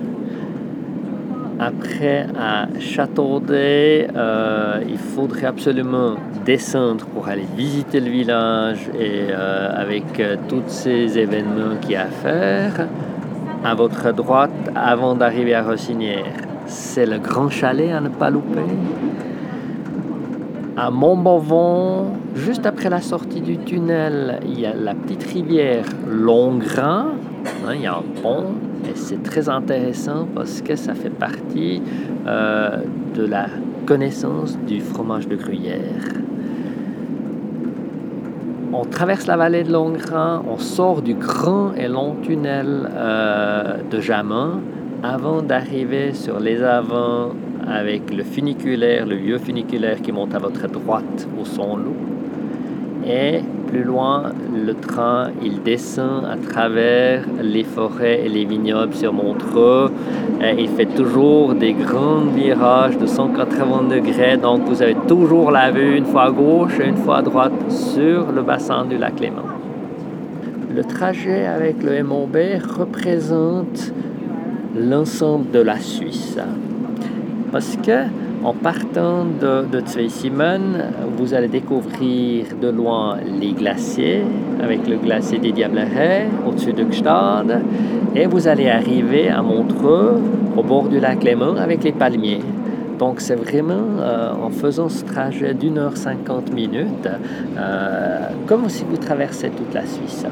Après, 1.58 2.26
à 2.38 2.66
Châteaudet, 2.78 4.08
euh, 4.14 4.82
il 4.86 4.98
faudrait 4.98 5.46
absolument 5.46 6.16
descendre 6.44 7.06
pour 7.06 7.28
aller 7.28 7.46
visiter 7.56 8.00
le 8.00 8.10
village 8.10 8.90
et 8.98 9.28
euh, 9.30 9.70
avec 9.74 10.20
euh, 10.20 10.36
tous 10.48 10.64
ces 10.66 11.18
événements 11.18 11.76
qu'il 11.80 11.92
y 11.92 11.96
a 11.96 12.02
à 12.02 12.06
faire. 12.06 12.88
À 13.64 13.74
votre 13.74 14.12
droite, 14.12 14.50
avant 14.74 15.14
d'arriver 15.14 15.54
à 15.54 15.62
Rossinière, 15.62 16.26
c'est 16.66 17.06
le 17.06 17.18
grand 17.18 17.48
chalet 17.48 17.90
à 17.90 18.00
ne 18.00 18.10
pas 18.10 18.28
louper 18.28 18.60
à 20.76 20.90
Montbovon, 20.90 22.10
juste 22.34 22.66
après 22.66 22.90
la 22.90 23.00
sortie 23.00 23.40
du 23.40 23.56
tunnel, 23.56 24.40
il 24.44 24.60
y 24.60 24.66
a 24.66 24.74
la 24.74 24.94
petite 24.94 25.24
rivière 25.24 25.86
Longrin. 26.06 27.12
Hein, 27.66 27.72
il 27.74 27.80
y 27.80 27.86
a 27.86 27.94
un 27.94 28.02
pont 28.22 28.44
c'est 28.96 29.22
très 29.22 29.48
intéressant 29.48 30.26
parce 30.34 30.62
que 30.62 30.74
ça 30.74 30.94
fait 30.94 31.10
partie 31.10 31.82
euh, 32.26 32.78
de 33.14 33.24
la 33.24 33.46
connaissance 33.86 34.58
du 34.66 34.80
fromage 34.80 35.28
de 35.28 35.36
gruyère. 35.36 36.02
On 38.72 38.84
traverse 38.84 39.26
la 39.26 39.36
vallée 39.36 39.62
de 39.62 39.72
Longrin, 39.72 40.42
on 40.48 40.58
sort 40.58 41.00
du 41.00 41.14
grand 41.14 41.72
et 41.74 41.88
long 41.88 42.16
tunnel 42.22 42.90
euh, 42.92 43.76
de 43.90 44.00
Jamin 44.00 44.60
avant 45.02 45.40
d'arriver 45.40 46.12
sur 46.12 46.40
les 46.40 46.62
avants 46.62 47.30
avec 47.66 48.14
le 48.14 48.24
funiculaire, 48.24 49.06
le 49.06 49.16
vieux 49.16 49.38
funiculaire 49.38 50.00
qui 50.02 50.12
monte 50.12 50.34
à 50.34 50.38
votre 50.38 50.68
droite 50.68 51.28
au 51.40 51.44
son 51.44 51.76
loup. 51.76 51.96
Et 53.06 53.40
plus 53.66 53.82
loin, 53.82 54.32
le 54.54 54.74
train, 54.74 55.30
il 55.42 55.62
descend 55.62 56.24
à 56.24 56.36
travers 56.36 57.24
les 57.42 57.64
forêts 57.64 58.22
et 58.24 58.28
les 58.28 58.44
vignobles 58.44 58.94
sur 58.94 59.12
Montreux. 59.12 59.90
Et 60.40 60.62
il 60.62 60.68
fait 60.68 60.86
toujours 60.86 61.54
des 61.54 61.72
grands 61.72 62.20
virages 62.20 62.98
de 62.98 63.06
180 63.06 63.88
degrés. 63.90 64.36
Donc 64.36 64.62
vous 64.66 64.82
avez 64.82 64.96
toujours 65.06 65.50
la 65.50 65.70
vue 65.70 65.96
une 65.96 66.06
fois 66.06 66.24
à 66.24 66.30
gauche 66.30 66.78
et 66.80 66.86
une 66.86 66.96
fois 66.96 67.18
à 67.18 67.22
droite 67.22 67.52
sur 67.68 68.32
le 68.32 68.42
bassin 68.42 68.84
du 68.84 68.98
lac 68.98 69.18
Léman. 69.20 69.42
Le 70.74 70.84
trajet 70.84 71.46
avec 71.46 71.82
le 71.82 72.02
MOB 72.02 72.36
représente 72.78 73.92
l'ensemble 74.78 75.50
de 75.50 75.60
la 75.60 75.78
Suisse 75.78 76.38
parce 77.50 77.76
que 77.76 78.04
en 78.46 78.52
partant 78.52 79.24
de, 79.24 79.66
de 79.66 79.82
vous 81.18 81.34
allez 81.34 81.48
découvrir 81.48 82.46
de 82.62 82.68
loin 82.68 83.16
les 83.40 83.52
glaciers, 83.52 84.22
avec 84.62 84.86
le 84.86 84.98
glacier 84.98 85.40
des 85.40 85.50
Diablerets 85.50 86.28
au-dessus 86.46 86.72
de 86.72 86.84
Gstad, 86.84 87.60
et 88.14 88.26
vous 88.26 88.46
allez 88.46 88.68
arriver 88.68 89.28
à 89.30 89.42
Montreux, 89.42 90.22
au 90.56 90.62
bord 90.62 90.86
du 90.86 91.00
lac 91.00 91.24
Léman, 91.24 91.56
avec 91.56 91.82
les 91.82 91.90
palmiers. 91.90 92.44
Donc 93.00 93.20
c'est 93.20 93.34
vraiment 93.34 93.98
euh, 93.98 94.30
en 94.40 94.50
faisant 94.50 94.88
ce 94.88 95.04
trajet 95.04 95.52
d'une 95.52 95.78
heure 95.78 95.96
cinquante 95.96 96.52
minutes, 96.52 97.08
euh, 97.58 98.28
comme 98.46 98.68
si 98.68 98.84
vous 98.88 98.96
traversez 98.96 99.50
toute 99.50 99.74
la 99.74 99.84
Suisse. 99.84 100.24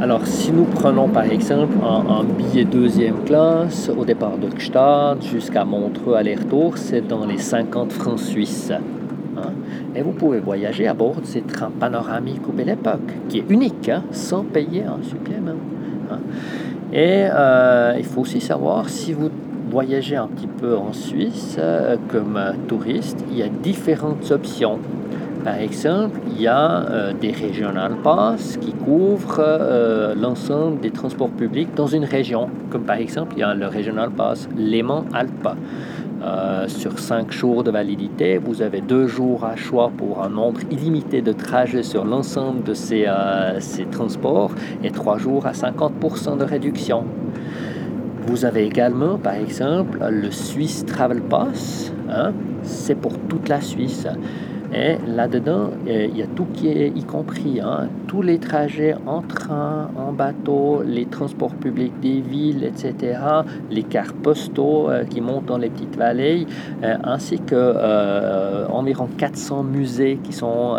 Alors, 0.00 0.26
si 0.26 0.50
nous 0.50 0.64
prenons 0.64 1.08
par 1.08 1.24
exemple 1.24 1.74
un, 1.82 2.24
billet 2.24 2.64
deuxième 2.64 3.22
classe 3.24 3.88
au 3.96 4.04
départ 4.04 4.36
de 4.38 4.48
Gstaad 4.48 5.22
jusqu'à 5.22 5.64
Montreux 5.64 6.14
aller-retour, 6.14 6.76
c'est 6.76 7.06
dans 7.06 7.24
les 7.24 7.38
50 7.38 7.92
francs 7.92 8.18
suisses. 8.18 8.72
Hein. 8.72 9.52
Et 9.94 10.02
vous 10.02 10.10
pouvez 10.10 10.40
voyager 10.40 10.88
à 10.88 10.94
bord 10.94 11.20
de 11.20 11.26
ces 11.26 11.42
trains 11.42 11.70
panoramiques 11.70 12.46
au 12.48 12.52
Belle 12.52 12.70
Époque, 12.70 13.12
qui 13.28 13.38
est 13.38 13.44
unique, 13.48 13.88
hein, 13.88 14.02
sans 14.10 14.42
payer 14.42 14.82
un 14.82 15.02
supplément. 15.02 15.52
Hein. 16.10 16.18
Et 16.92 17.26
euh, 17.30 17.94
il 17.96 18.04
faut 18.04 18.22
aussi 18.22 18.40
savoir, 18.40 18.88
si 18.88 19.12
vous 19.12 19.30
voyagez 19.70 20.16
un 20.16 20.26
petit 20.26 20.48
peu 20.48 20.76
en 20.76 20.92
Suisse 20.92 21.56
euh, 21.58 21.96
comme 22.08 22.38
touriste, 22.66 23.24
il 23.30 23.38
y 23.38 23.42
a 23.42 23.48
différentes 23.48 24.30
options. 24.32 24.80
Par 25.44 25.56
exemple, 25.56 26.20
il 26.30 26.40
y 26.40 26.46
a 26.46 26.88
euh, 26.88 27.12
des 27.12 27.30
Regional 27.30 27.96
Pass 28.02 28.56
qui 28.56 28.72
couvrent 28.72 29.44
euh, 29.44 30.14
l'ensemble 30.14 30.80
des 30.80 30.90
transports 30.90 31.28
publics 31.28 31.74
dans 31.74 31.86
une 31.86 32.06
région. 32.06 32.48
Comme 32.70 32.84
par 32.84 32.96
exemple, 32.96 33.34
il 33.36 33.40
y 33.40 33.42
a 33.42 33.54
le 33.54 33.66
Regional 33.66 34.10
Pass 34.10 34.48
Léman-Alpa. 34.56 35.54
Euh, 36.22 36.66
sur 36.68 36.98
cinq 36.98 37.30
jours 37.30 37.62
de 37.62 37.70
validité, 37.70 38.38
vous 38.38 38.62
avez 38.62 38.80
deux 38.80 39.06
jours 39.06 39.44
à 39.44 39.54
choix 39.54 39.92
pour 39.94 40.22
un 40.22 40.30
nombre 40.30 40.60
illimité 40.70 41.20
de 41.20 41.32
trajets 41.32 41.82
sur 41.82 42.06
l'ensemble 42.06 42.62
de 42.62 42.72
ces, 42.72 43.06
ces 43.58 43.84
transports 43.84 44.52
et 44.82 44.90
trois 44.90 45.18
jours 45.18 45.44
à 45.44 45.52
50% 45.52 46.38
de 46.38 46.44
réduction. 46.44 47.04
Vous 48.26 48.46
avez 48.46 48.64
également, 48.64 49.18
par 49.18 49.34
exemple, 49.34 49.98
le 50.08 50.30
Swiss 50.30 50.86
Travel 50.86 51.20
Pass. 51.20 51.92
Hein, 52.08 52.32
c'est 52.62 52.94
pour 52.94 53.18
toute 53.28 53.50
la 53.50 53.60
Suisse. 53.60 54.06
Et 54.74 54.96
là-dedans, 55.06 55.70
euh, 55.86 56.08
il 56.10 56.18
y 56.18 56.22
a 56.22 56.26
tout 56.26 56.46
qui 56.52 56.68
est 56.68 56.88
y 56.88 57.04
compris. 57.04 57.60
Hein. 57.60 57.88
tous 58.08 58.22
les 58.22 58.38
trajets 58.38 58.94
en 59.06 59.22
train, 59.22 59.90
en 59.96 60.12
bateau, 60.12 60.82
les 60.84 61.06
transports 61.06 61.54
publics 61.54 61.98
des 62.00 62.20
villes, 62.20 62.64
etc., 62.64 63.18
les 63.70 63.84
cartes 63.84 64.16
postaux 64.16 64.90
euh, 64.90 65.04
qui 65.04 65.20
montent 65.20 65.46
dans 65.46 65.58
les 65.58 65.70
petites 65.70 65.96
vallées, 65.96 66.46
euh, 66.82 66.96
ainsi 67.04 67.38
que 67.38 68.64
environ 68.70 69.08
400 69.18 69.62
musées 69.62 70.18
qui 70.22 70.32
sont 70.32 70.76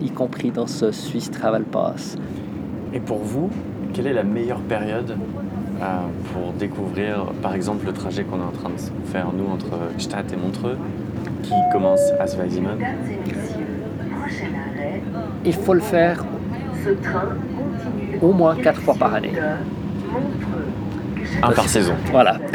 y 0.00 0.10
compris 0.10 0.50
dans 0.50 0.66
ce 0.66 0.90
Swiss 0.90 1.30
Travel 1.30 1.64
Pass. 1.64 2.16
Et 2.94 3.00
pour 3.00 3.18
vous, 3.18 3.50
quelle 3.92 4.06
est 4.06 4.12
la 4.12 4.24
meilleure 4.24 4.60
période 4.60 5.16
pour 6.32 6.52
découvrir, 6.58 7.26
par 7.42 7.54
exemple, 7.54 7.86
le 7.86 7.92
trajet 7.92 8.24
qu'on 8.24 8.38
est 8.38 8.44
en 8.44 8.58
train 8.58 8.70
de 8.70 9.08
faire, 9.08 9.26
nous, 9.36 9.46
entre 9.52 9.70
Gstaad 9.98 10.32
et 10.32 10.36
Montreux? 10.36 10.76
Qui 11.46 11.54
commence 11.72 12.00
à 12.18 12.26
Zweisimmen 12.26 12.78
Il 15.44 15.54
faut 15.54 15.74
le 15.74 15.80
faire 15.80 16.24
au 18.20 18.32
moins 18.32 18.56
quatre 18.56 18.80
fois 18.80 18.94
par 18.94 19.14
année. 19.14 19.32
Un 21.42 21.52
par 21.52 21.68
saison. 21.68 21.94
Voilà. 22.10 22.38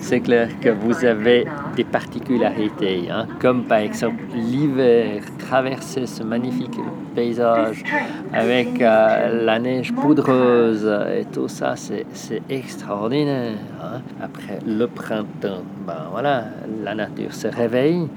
c'est 0.00 0.20
clair 0.20 0.48
que 0.60 0.70
vous 0.70 1.04
avez 1.04 1.46
des 1.76 1.84
particularités, 1.84 3.08
hein, 3.10 3.26
comme 3.40 3.64
par 3.64 3.78
exemple 3.78 4.22
l'hiver, 4.34 5.22
traverser 5.38 6.06
ce 6.06 6.22
magnifique 6.22 6.78
paysage 7.14 7.82
avec 8.32 8.80
euh, 8.80 9.44
la 9.44 9.58
neige 9.58 9.92
poudreuse 9.92 10.90
et 11.16 11.24
tout 11.26 11.48
ça, 11.48 11.74
c'est 11.76 12.42
extraordinaire. 12.48 13.58
Hein. 13.82 14.00
Après 14.22 14.58
le 14.66 14.86
printemps, 14.86 15.62
ben 15.86 16.08
voilà, 16.10 16.44
la 16.82 16.94
nature 16.94 17.32
se 17.32 17.48
réveille. 17.48 18.08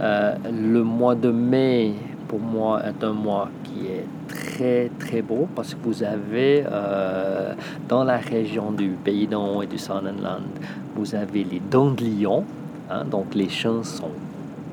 Euh, 0.00 0.34
le 0.50 0.82
mois 0.82 1.14
de 1.14 1.30
mai, 1.30 1.92
pour 2.32 2.40
moi, 2.40 2.80
est 2.86 3.04
un 3.04 3.12
mois 3.12 3.50
qui 3.62 3.88
est 3.88 4.06
très 4.26 4.90
très 4.98 5.20
beau 5.20 5.46
parce 5.54 5.74
que 5.74 5.80
vous 5.84 6.02
avez 6.02 6.64
euh, 6.66 7.52
dans 7.90 8.04
la 8.04 8.16
région 8.16 8.72
du 8.72 8.88
Pays 9.04 9.26
d'En 9.26 9.60
et 9.60 9.66
du 9.66 9.76
Sonnenland, 9.76 10.40
vous 10.96 11.14
avez 11.14 11.44
les 11.44 11.60
dents 11.60 11.90
de 11.90 12.02
lion, 12.02 12.46
donc 13.10 13.34
les 13.34 13.50
champs 13.50 13.82
sont 13.82 14.16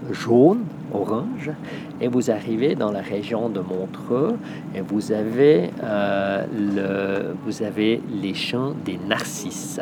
jaunes, 0.10 0.64
orange, 0.94 1.52
et 2.00 2.08
vous 2.08 2.32
arrivez 2.32 2.76
dans 2.76 2.94
la 2.94 3.02
région 3.02 3.50
de 3.50 3.60
Montreux 3.60 4.38
et 4.74 4.80
vous 4.80 5.12
avez, 5.12 5.70
euh, 5.84 6.46
le, 6.56 7.36
vous 7.46 7.62
avez 7.62 8.02
les 8.10 8.36
champs 8.36 8.74
des 8.86 8.98
narcisses. 9.06 9.82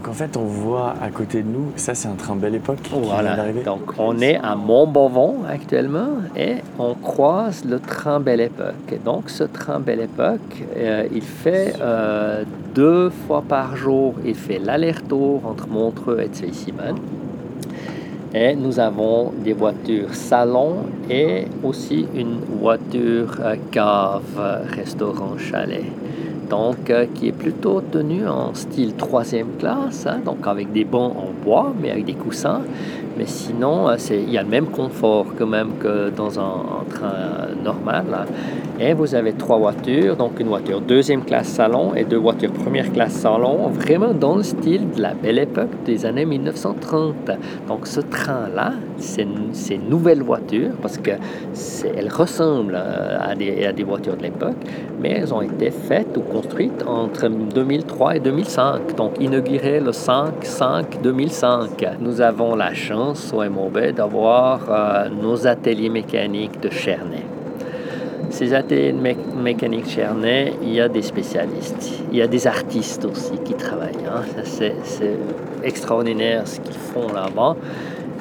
Donc 0.00 0.08
en 0.08 0.14
fait, 0.14 0.34
on 0.38 0.46
voit 0.46 0.94
à 1.02 1.10
côté 1.10 1.42
de 1.42 1.48
nous, 1.48 1.72
ça 1.76 1.94
c'est 1.94 2.08
un 2.08 2.14
train 2.14 2.34
Belle 2.34 2.54
Époque 2.54 2.78
qui 2.82 2.94
voilà. 2.98 3.36
Donc 3.66 3.92
on 3.98 4.18
est 4.20 4.36
à 4.36 4.56
Montbovon 4.56 5.44
actuellement 5.46 6.22
et 6.34 6.54
on 6.78 6.94
croise 6.94 7.66
le 7.66 7.78
train 7.80 8.18
Belle 8.18 8.40
Époque. 8.40 8.98
Donc 9.04 9.28
ce 9.28 9.44
train 9.44 9.78
Belle 9.78 10.00
Époque, 10.00 10.64
euh, 10.74 11.06
il 11.12 11.20
fait 11.20 11.74
euh, 11.82 12.44
deux 12.74 13.10
fois 13.10 13.44
par 13.46 13.76
jour, 13.76 14.14
il 14.24 14.36
fait 14.36 14.58
l'aller-retour 14.58 15.42
entre 15.44 15.68
Montreux 15.68 16.20
et 16.20 16.34
Zweisimmen. 16.34 16.96
Et 18.32 18.56
nous 18.56 18.80
avons 18.80 19.34
des 19.44 19.52
voitures 19.52 20.14
salon 20.14 20.76
et 21.10 21.44
aussi 21.62 22.06
une 22.14 22.38
voiture 22.58 23.36
euh, 23.42 23.56
cave, 23.70 24.64
restaurant, 24.74 25.36
chalet 25.36 25.84
donc 26.50 26.90
euh, 26.90 27.06
qui 27.14 27.28
est 27.28 27.32
plutôt 27.32 27.80
tenu 27.80 28.26
en 28.26 28.52
style 28.54 28.94
troisième 28.94 29.52
classe, 29.58 30.06
hein, 30.06 30.20
donc 30.24 30.46
avec 30.46 30.72
des 30.72 30.84
bancs 30.84 31.14
en 31.16 31.30
bois, 31.44 31.72
mais 31.80 31.90
avec 31.92 32.04
des 32.04 32.14
coussins. 32.14 32.62
Mais 33.16 33.26
sinon, 33.26 33.88
euh, 33.88 33.96
il 34.10 34.30
y 34.30 34.36
a 34.36 34.42
le 34.42 34.48
même 34.48 34.66
confort 34.66 35.26
quand 35.38 35.46
même 35.46 35.78
que 35.78 36.10
dans 36.10 36.38
un, 36.38 36.84
train 36.90 37.54
normal. 37.64 38.04
Hein. 38.12 38.24
Et 38.80 38.94
vous 38.94 39.14
avez 39.14 39.32
trois 39.32 39.58
voitures, 39.58 40.16
donc 40.16 40.40
une 40.40 40.48
voiture 40.48 40.80
deuxième 40.80 41.22
classe 41.24 41.48
salon 41.48 41.94
et 41.94 42.04
deux 42.04 42.16
voitures 42.16 42.49
première 42.70 42.92
classe 42.92 43.14
salon, 43.14 43.68
vraiment 43.70 44.14
dans 44.14 44.36
le 44.36 44.44
style 44.44 44.92
de 44.92 45.02
la 45.02 45.12
belle 45.12 45.40
époque 45.40 45.82
des 45.84 46.06
années 46.06 46.24
1930. 46.24 47.32
Donc 47.66 47.88
ce 47.88 47.98
train-là, 47.98 48.74
c'est 48.96 49.24
une 49.24 49.88
nouvelle 49.88 50.22
voiture 50.22 50.70
parce 50.80 50.96
qu'elles 50.96 52.08
ressemblent 52.08 52.78
euh, 52.80 53.18
à 53.20 53.34
des, 53.34 53.66
à 53.66 53.72
des 53.72 53.82
voitures 53.82 54.16
de 54.16 54.22
l'époque, 54.22 54.54
mais 55.00 55.10
elles 55.10 55.34
ont 55.34 55.42
été 55.42 55.72
faites 55.72 56.16
ou 56.16 56.20
construites 56.20 56.84
entre 56.86 57.28
2003 57.28 58.18
et 58.18 58.20
2005, 58.20 58.94
donc 58.94 59.14
inaugurées 59.18 59.80
le 59.80 59.90
5-5-2005. 59.90 61.96
Nous 61.98 62.20
avons 62.20 62.54
la 62.54 62.72
chance 62.72 63.34
au 63.34 63.42
MOB 63.50 63.94
d'avoir 63.96 64.60
euh, 64.68 65.08
nos 65.08 65.44
ateliers 65.44 65.88
mécaniques 65.88 66.60
de 66.60 66.70
Chernay. 66.70 67.39
Ces 68.40 68.54
ateliers 68.54 68.94
de 68.94 69.42
mécanique 69.42 69.86
Chernay, 69.86 70.54
il 70.62 70.72
y 70.72 70.80
a 70.80 70.88
des 70.88 71.02
spécialistes, 71.02 71.90
il 72.10 72.16
y 72.16 72.22
a 72.22 72.26
des 72.26 72.46
artistes 72.46 73.04
aussi 73.04 73.32
qui 73.44 73.52
travaillent. 73.52 74.06
Hein. 74.10 74.22
C'est 74.44 75.18
extraordinaire 75.62 76.48
ce 76.48 76.58
qu'ils 76.60 76.72
font 76.72 77.12
là-bas 77.12 77.54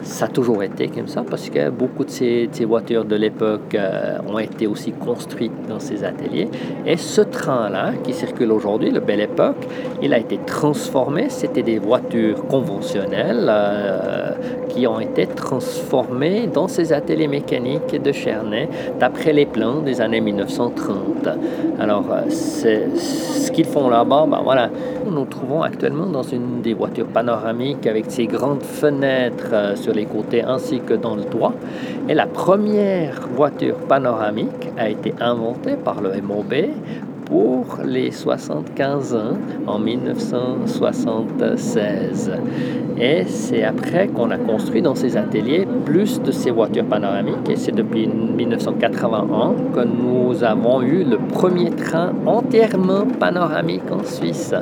ça 0.04 0.26
a 0.26 0.28
toujours 0.28 0.64
été 0.64 0.88
comme 0.88 1.08
ça 1.08 1.24
parce 1.30 1.50
que 1.50 1.70
beaucoup 1.70 2.04
de 2.04 2.10
ces, 2.10 2.50
voitures 2.66 3.06
de 3.06 3.16
l'époque 3.16 3.76
euh, 3.76 4.18
ont 4.28 4.40
été 4.40 4.68
aussi 4.68 4.92
construites 4.92 5.68
dans 5.68 5.80
ces 5.80 6.04
ateliers. 6.04 6.50
Et 6.86 6.98
ce 6.98 7.22
train-là, 7.22 7.94
qui 8.04 8.14
circule 8.14 8.52
aujourd'hui, 8.52 8.92
le 8.92 9.00
Belle 9.00 9.22
Époque, 9.22 9.68
il 10.02 10.14
a 10.14 10.20
été 10.20 10.40
transformé. 10.46 11.30
C'était 11.30 11.64
des 11.64 11.80
voitures 11.80 12.46
conventionnelles 12.48 13.48
euh, 13.50 14.32
qui 14.70 14.88
ont 14.88 15.00
été 15.00 15.28
transformées 15.28 16.48
dans 16.48 16.68
ces 16.68 16.94
ateliers 16.94 17.28
mécaniques 17.28 18.02
de 18.02 18.12
Chernay 18.12 18.70
d'après 19.00 19.34
les 19.34 19.46
plans 19.46 19.82
des 19.82 20.00
années 20.00 20.22
1930. 20.22 21.28
Alors, 21.80 22.06
euh, 22.12 22.30
ce 22.30 23.52
qu'ils 23.52 23.66
font 23.66 23.90
là-bas, 23.90 24.26
ben 24.30 24.42
voilà, 24.44 24.70
nous 25.06 25.12
nous 25.12 25.26
trouvons 25.26 25.62
actuellement 25.62 26.06
dans 26.06 26.24
une 26.24 26.62
des 26.62 26.74
voitures 26.74 27.08
panoramiques 27.08 27.86
avec 27.88 28.06
ces 28.08 28.28
grandes 28.28 28.64
fenêtres 28.64 29.76
sur 29.76 29.94
les 29.94 30.06
côtés 30.06 30.44
ainsi 30.44 30.80
que 30.80 30.94
dans 30.94 31.16
le 31.16 31.24
toit. 31.24 31.54
Et 32.08 32.14
la 32.14 32.26
première 32.26 33.28
voiture 33.36 33.76
panoramique 33.76 34.70
a 34.78 34.90
été 34.90 35.14
inventée 35.20 35.76
par 35.76 36.02
le 36.02 36.12
MOB 36.22 36.54
pour 37.30 37.78
les 37.86 38.12
75 38.12 39.16
ans 39.16 39.38
en 39.68 39.80
1976. 39.80 42.32
Et 43.00 43.24
c'est 43.26 43.64
après 43.64 44.08
qu'on 44.08 44.32
a 44.32 44.38
construit 44.38 44.82
dans 44.82 44.96
ces 44.96 45.16
ateliers 45.16 45.66
plus 45.86 46.20
de 46.22 46.32
ces 46.32 46.52
voitures 46.52 46.86
panoramiques. 46.86 47.50
Et 47.50 47.56
c'est 47.56 47.72
depuis 47.72 48.08
1981 48.08 49.54
que 49.74 49.86
nous 49.86 50.44
avons 50.44 50.82
eu 50.82 51.04
le 51.04 51.18
premier 51.18 51.70
train 51.70 52.14
entièrement 52.26 53.06
panoramique 53.20 53.90
en 53.92 54.04
Suisse. 54.04 54.56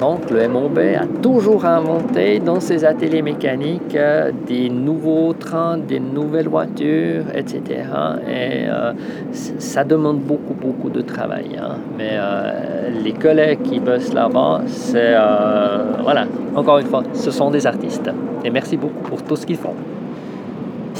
Donc 0.00 0.30
le 0.30 0.48
MOB 0.48 0.78
a 0.78 1.06
toujours 1.20 1.66
inventé 1.66 2.38
dans 2.38 2.58
ses 2.58 2.86
ateliers 2.86 3.20
mécaniques 3.20 3.94
euh, 3.94 4.32
des 4.46 4.70
nouveaux 4.70 5.34
trains, 5.34 5.76
des 5.76 6.00
nouvelles 6.00 6.48
voitures, 6.48 7.24
etc. 7.34 7.60
Et 8.26 8.64
euh, 8.66 8.92
ça 9.32 9.84
demande 9.84 10.20
beaucoup, 10.20 10.54
beaucoup 10.54 10.88
de 10.88 11.02
travail. 11.02 11.50
Hein. 11.60 11.76
Mais 11.98 12.12
euh, 12.12 12.88
les 13.04 13.12
collègues 13.12 13.60
qui 13.62 13.78
bossent 13.78 14.14
là-bas, 14.14 14.62
c'est... 14.66 15.14
voilà, 16.02 16.24
encore 16.56 16.78
une 16.78 16.86
fois, 16.86 17.02
ce 17.12 17.30
sont 17.30 17.50
des 17.50 17.66
artistes. 17.66 18.10
Et 18.42 18.48
merci 18.48 18.78
beaucoup 18.78 19.02
pour 19.02 19.22
tout 19.22 19.36
ce 19.36 19.44
qu'ils 19.44 19.58
font. 19.58 19.74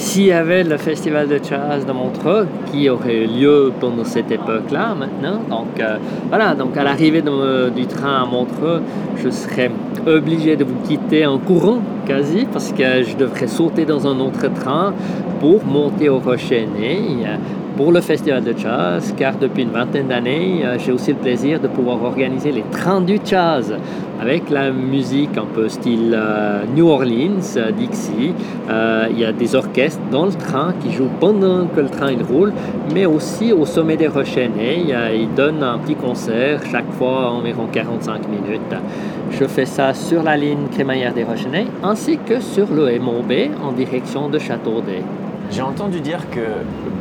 S'il 0.01 0.25
y 0.25 0.33
avait 0.33 0.65
le 0.65 0.79
festival 0.79 1.29
de 1.29 1.39
jazz 1.47 1.85
de 1.85 1.93
Montreux 1.93 2.49
qui 2.73 2.89
aurait 2.89 3.25
eu 3.25 3.27
lieu 3.27 3.71
pendant 3.79 4.03
cette 4.03 4.31
époque-là 4.33 4.95
maintenant, 4.99 5.41
donc 5.49 5.79
euh, 5.79 5.99
voilà, 6.31 6.55
donc 6.55 6.75
à 6.79 6.85
l'arrivée 6.85 7.23
du 7.23 7.87
train 7.87 8.23
à 8.23 8.25
Montreux, 8.25 8.81
je 9.23 9.29
serais 9.29 9.71
obligé 10.07 10.57
de 10.57 10.65
vous 10.65 10.81
quitter 10.89 11.27
en 11.27 11.37
courant 11.37 11.81
quasi 12.07 12.47
parce 12.51 12.73
que 12.73 13.03
je 13.03 13.15
devrais 13.15 13.47
sauter 13.47 13.85
dans 13.85 14.07
un 14.07 14.19
autre 14.21 14.51
train 14.55 14.95
pour 15.39 15.63
monter 15.67 16.09
au 16.09 16.19
Rochenet 16.19 17.03
pour 17.81 17.93
le 17.93 18.03
festival 18.03 18.45
de 18.45 18.53
jazz, 18.55 19.15
car 19.17 19.37
depuis 19.37 19.63
une 19.63 19.71
vingtaine 19.71 20.09
d'années, 20.09 20.61
euh, 20.67 20.77
j'ai 20.79 20.93
aussi 20.93 21.13
le 21.13 21.17
plaisir 21.17 21.59
de 21.61 21.67
pouvoir 21.67 22.05
organiser 22.05 22.53
les 22.53 22.65
trains 22.71 23.01
du 23.01 23.19
jazz 23.25 23.75
avec 24.21 24.51
la 24.51 24.71
musique 24.71 25.39
un 25.39 25.47
peu 25.47 25.67
style 25.67 26.15
euh, 26.15 26.65
New 26.77 26.87
Orleans, 26.87 27.57
euh, 27.57 27.71
Dixie. 27.73 28.35
Il 29.13 29.19
y 29.19 29.25
a 29.25 29.33
des 29.33 29.55
orchestres 29.55 30.03
dans 30.13 30.27
le 30.27 30.33
train 30.33 30.75
qui 30.83 30.93
jouent 30.93 31.17
pendant 31.21 31.65
que 31.69 31.81
le 31.81 31.89
train 31.89 32.13
il 32.13 32.23
roule, 32.23 32.53
mais 32.93 33.07
aussi 33.07 33.51
au 33.51 33.65
sommet 33.65 33.97
des 33.97 34.09
Rochenets. 34.09 34.85
Ils 35.15 35.35
donnent 35.35 35.63
un 35.63 35.79
petit 35.79 35.95
concert 35.95 36.61
chaque 36.71 36.93
fois 36.93 37.31
environ 37.31 37.67
45 37.73 38.29
minutes. 38.29 38.75
Je 39.31 39.47
fais 39.47 39.65
ça 39.65 39.95
sur 39.95 40.23
la 40.23 40.37
ligne 40.37 40.69
crémaillère 40.71 41.15
des 41.15 41.25
Rochenets 41.25 41.69
ainsi 41.83 42.19
que 42.19 42.41
sur 42.41 42.67
le 42.75 42.99
MOB 42.99 43.33
en 43.65 43.73
direction 43.73 44.29
de 44.29 44.39
Châteaudet. 44.39 45.03
J'ai 45.51 45.63
entendu 45.63 46.01
dire 46.01 46.31
que 46.31 46.41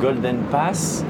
Golden 0.02 0.38
Pass, 0.52 1.06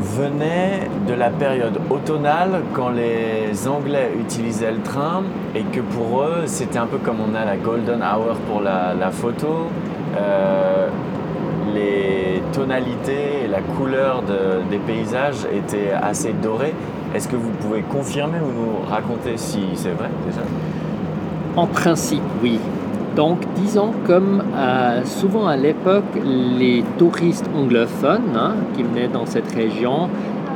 venait 0.00 0.88
de 1.06 1.14
la 1.14 1.30
période 1.30 1.78
automnale 1.90 2.62
quand 2.72 2.88
les 2.88 3.68
Anglais 3.68 4.12
utilisaient 4.18 4.72
le 4.72 4.80
train 4.80 5.22
et 5.54 5.62
que 5.62 5.80
pour 5.80 6.22
eux 6.22 6.42
c'était 6.46 6.78
un 6.78 6.86
peu 6.86 6.98
comme 6.98 7.18
on 7.20 7.34
a 7.34 7.44
la 7.44 7.56
golden 7.56 8.00
hour 8.02 8.34
pour 8.48 8.60
la, 8.62 8.94
photo. 9.10 9.68
Euh, 10.18 10.88
les 11.74 12.42
tonalités 12.52 13.44
et 13.44 13.46
la 13.48 13.60
couleur 13.60 14.22
de- 14.22 14.68
des 14.70 14.78
paysages 14.78 15.46
étaient 15.54 15.92
assez 15.92 16.32
dorées. 16.32 16.74
Est-ce 17.14 17.28
que 17.28 17.36
vous 17.36 17.50
pouvez 17.60 17.82
confirmer 17.82 18.38
ou 18.38 18.50
nous 18.60 18.90
raconter 18.90 19.36
si 19.36 19.60
c'est 19.74 19.90
vrai 19.90 20.08
déjà? 20.26 20.40
En 21.56 21.66
principe, 21.66 22.22
oui. 22.42 22.58
Donc, 23.16 23.38
disons 23.56 23.92
comme 24.06 24.42
euh, 24.56 25.04
souvent 25.04 25.48
à 25.48 25.56
l'époque, 25.56 26.04
les 26.58 26.84
touristes 26.98 27.48
anglophones 27.56 28.36
hein, 28.36 28.54
qui 28.74 28.82
venaient 28.82 29.08
dans 29.08 29.26
cette 29.26 29.52
région, 29.52 30.08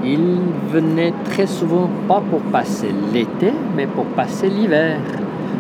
ils 0.04 0.38
venaient 0.72 1.14
très 1.24 1.46
souvent 1.46 1.88
pas 2.06 2.22
pour 2.30 2.40
passer 2.40 2.90
l'été, 3.12 3.52
mais 3.76 3.86
pour 3.86 4.04
passer 4.04 4.48
l'hiver. 4.48 4.98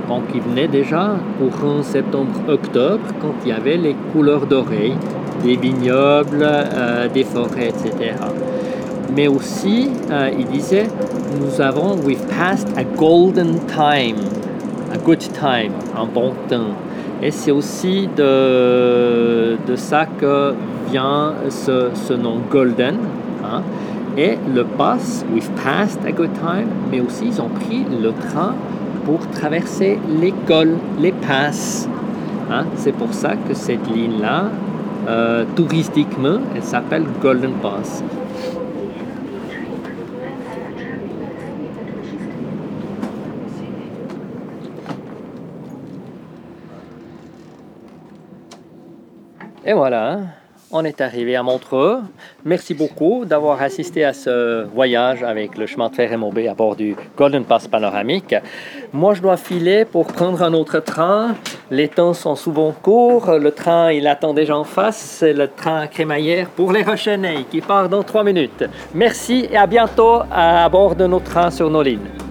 Donc, 0.08 0.22
ils 0.34 0.40
venaient 0.40 0.68
déjà 0.68 1.16
courant 1.38 1.82
septembre-octobre, 1.82 3.04
quand 3.20 3.34
il 3.44 3.48
y 3.48 3.52
avait 3.52 3.78
les 3.78 3.96
couleurs 4.12 4.46
dorées, 4.46 4.92
des 5.42 5.56
vignobles, 5.56 6.42
euh, 6.42 7.08
des 7.08 7.24
forêts, 7.24 7.68
etc. 7.70 8.14
Mais 9.16 9.28
aussi, 9.28 9.88
euh, 10.10 10.30
il 10.38 10.46
disait, 10.46 10.86
nous 11.40 11.60
avons, 11.60 11.96
we've 12.04 12.26
passed 12.28 12.68
a 12.76 12.84
golden 12.84 13.58
time 13.66 14.33
a 14.94 14.98
good 14.98 15.18
time, 15.32 15.72
un 15.96 16.06
bon 16.06 16.32
temps. 16.48 16.74
Et 17.22 17.30
c'est 17.30 17.50
aussi 17.50 18.08
de, 18.16 19.56
de 19.66 19.76
ça 19.76 20.06
que 20.06 20.54
vient 20.90 21.34
ce, 21.48 21.90
ce 21.94 22.12
nom 22.14 22.38
golden. 22.50 22.96
hein. 23.44 23.62
Et 24.16 24.38
le 24.54 24.64
pass, 24.64 25.24
we've 25.32 25.50
passed 25.62 25.98
a 26.06 26.12
good 26.12 26.32
time, 26.34 26.68
mais 26.90 27.00
aussi 27.00 27.26
ils 27.26 27.40
ont 27.42 27.48
pris 27.48 27.84
le 28.00 28.12
train 28.12 28.54
pour 29.04 29.26
traverser 29.30 29.98
l'école, 30.20 30.76
les 31.00 31.12
passes. 31.12 31.88
hein. 32.50 32.64
C'est 32.76 32.92
pour 32.92 33.12
ça 33.12 33.32
que 33.48 33.54
cette 33.54 33.86
ligne-là, 33.92 34.50
euh, 35.08 35.44
touristiquement, 35.56 36.38
elle 36.54 36.62
s'appelle 36.62 37.04
Golden 37.20 37.52
Pass. 37.62 38.02
Et 49.66 49.72
voilà, 49.72 50.18
on 50.70 50.84
est 50.84 51.00
arrivé 51.00 51.36
à 51.36 51.42
Montreux. 51.42 52.00
Merci 52.44 52.74
beaucoup 52.74 53.24
d'avoir 53.24 53.62
assisté 53.62 54.04
à 54.04 54.12
ce 54.12 54.64
voyage 54.64 55.22
avec 55.22 55.56
le 55.56 55.64
chemin 55.64 55.88
de 55.88 55.94
fer 55.94 56.18
MOB 56.18 56.40
à 56.50 56.52
bord 56.52 56.76
du 56.76 56.94
Golden 57.16 57.44
Pass 57.44 57.66
panoramique. 57.66 58.34
Moi, 58.92 59.14
je 59.14 59.22
dois 59.22 59.38
filer 59.38 59.86
pour 59.86 60.06
prendre 60.06 60.42
un 60.42 60.52
autre 60.52 60.80
train. 60.80 61.34
Les 61.70 61.88
temps 61.88 62.12
sont 62.12 62.34
souvent 62.34 62.72
courts. 62.72 63.38
Le 63.38 63.52
train, 63.52 63.90
il 63.90 64.06
attend 64.06 64.34
déjà 64.34 64.54
en 64.54 64.64
face. 64.64 64.98
C'est 64.98 65.32
le 65.32 65.48
train 65.48 65.86
crémaillère 65.86 66.50
pour 66.50 66.70
les 66.70 66.82
Rochenay 66.82 67.44
qui 67.50 67.62
part 67.62 67.88
dans 67.88 68.02
trois 68.02 68.22
minutes. 68.22 68.64
Merci 68.94 69.48
et 69.50 69.56
à 69.56 69.66
bientôt 69.66 70.24
à 70.30 70.68
bord 70.68 70.94
de 70.94 71.06
nos 71.06 71.20
trains 71.20 71.50
sur 71.50 71.70
nos 71.70 71.82
lignes. 71.82 72.23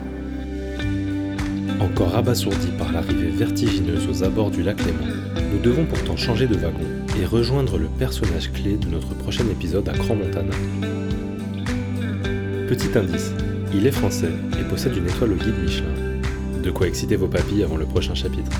Encore 1.83 2.15
abasourdi 2.15 2.67
par 2.77 2.93
l'arrivée 2.93 3.29
vertigineuse 3.29 4.07
aux 4.07 4.23
abords 4.23 4.51
du 4.51 4.63
lac 4.63 4.79
Léman, 4.85 5.13
nous 5.51 5.59
devons 5.59 5.85
pourtant 5.85 6.15
changer 6.15 6.47
de 6.47 6.55
wagon 6.55 6.79
et 7.19 7.25
rejoindre 7.25 7.77
le 7.77 7.87
personnage 7.87 8.53
clé 8.53 8.77
de 8.77 8.87
notre 8.87 9.13
prochain 9.13 9.43
épisode 9.51 9.89
à 9.89 9.91
Crans-Montana. 9.91 10.55
Petit 12.69 12.97
indice, 12.97 13.33
il 13.75 13.85
est 13.85 13.91
français 13.91 14.31
et 14.57 14.63
possède 14.63 14.95
une 14.95 15.07
étoile 15.07 15.33
au 15.33 15.35
guide 15.35 15.59
Michelin. 15.61 15.93
De 16.63 16.71
quoi 16.71 16.87
exciter 16.87 17.17
vos 17.17 17.27
papilles 17.27 17.63
avant 17.63 17.77
le 17.77 17.85
prochain 17.85 18.15
chapitre. 18.15 18.51